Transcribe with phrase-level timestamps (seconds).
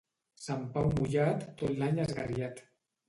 [0.45, 2.65] Sant Pau mullat, tot l'any esgarriat.